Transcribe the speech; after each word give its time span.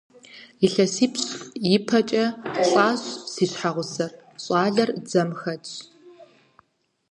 ИлъэсипщӀ 0.65 1.29
ипэкӀэ 1.75 2.25
лӀащ 2.69 3.01
си 3.31 3.43
щхьэгъусэр, 3.49 4.11
щӀалэр 4.43 4.89
дзэм 5.05 5.29
хэтщ. 5.39 5.73